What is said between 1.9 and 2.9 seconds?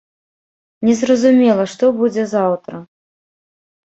будзе заўтра.